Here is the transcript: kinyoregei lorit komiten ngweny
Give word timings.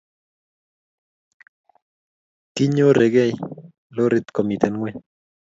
kinyoregei 2.55 3.33
lorit 3.95 4.27
komiten 4.35 4.73
ngweny 4.77 4.99